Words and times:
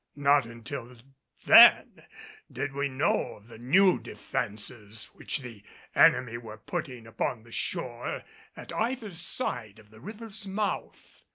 Not 0.15 0.47
until 0.47 0.97
then 1.45 2.05
did 2.51 2.73
we 2.73 2.89
know 2.89 3.35
of 3.35 3.45
the 3.49 3.59
new 3.59 3.99
defenses 3.99 5.11
which 5.13 5.41
the 5.41 5.63
enemy 5.93 6.39
were 6.39 6.57
putting 6.57 7.05
upon 7.05 7.43
the 7.43 7.51
shore 7.51 8.23
at 8.57 8.73
either 8.73 9.11
side 9.11 9.77
of 9.77 9.91
the 9.91 9.99
river's 10.01 10.47
mouth. 10.47 11.21